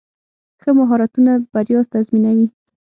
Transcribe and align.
ښه 0.61 0.71
مهارتونه 0.79 1.31
بریا 1.51 1.79
تضمینوي. 1.93 2.47